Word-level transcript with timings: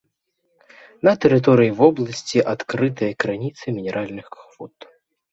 На 1.07 1.11
тэрыторыі 1.25 1.73
вобласці 1.81 2.41
адкрытыя 2.53 3.17
крыніцы 3.25 3.65
мінеральных 3.75 4.27
вод. 4.55 4.75